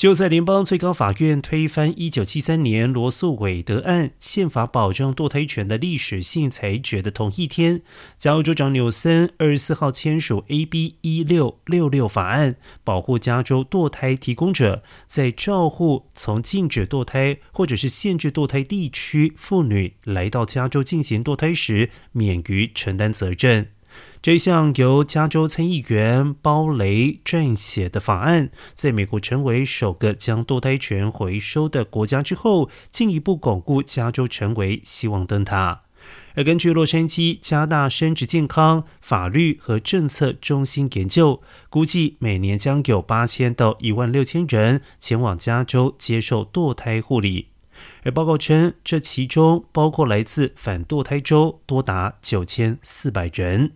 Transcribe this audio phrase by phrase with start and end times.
[0.00, 7.82] 就在联邦最高法院推翻1973年罗素韦德案宪法保障堕胎权的历史性裁决的同一天，
[8.16, 23.72] 加州州长纽森24号签署 AB 1666法案，保护加州堕胎提供者在照护从禁止堕胎或者是限制堕胎地区妇女来到加州进行堕胎时，免于承担责任。
[24.22, 35.82] 这项由加州参议员包雷撰写的法案，在美国成为首个将堕胎权回收的国家之后，进一步巩固加州成为希望灯塔。
[36.34, 47.48] 而根据洛杉矶加大生殖健康法律和政策中心研究，估计每年将有八千到一万六千人前往加州接受堕胎护理。
[48.02, 53.72] 而报告称，这其中包括来自反堕胎州多达九千四百人。